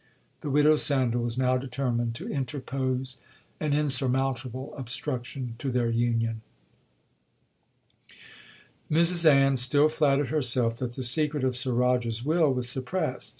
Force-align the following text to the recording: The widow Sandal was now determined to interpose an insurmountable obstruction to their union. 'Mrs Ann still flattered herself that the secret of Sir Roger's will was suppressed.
The 0.39 0.49
widow 0.49 0.77
Sandal 0.77 1.21
was 1.21 1.37
now 1.37 1.57
determined 1.57 2.15
to 2.15 2.27
interpose 2.27 3.17
an 3.59 3.73
insurmountable 3.73 4.73
obstruction 4.75 5.53
to 5.59 5.69
their 5.69 5.91
union. 5.91 6.41
'Mrs 8.89 9.31
Ann 9.31 9.57
still 9.57 9.89
flattered 9.89 10.29
herself 10.29 10.75
that 10.77 10.93
the 10.93 11.03
secret 11.03 11.43
of 11.43 11.55
Sir 11.55 11.73
Roger's 11.73 12.25
will 12.25 12.51
was 12.51 12.67
suppressed. 12.67 13.29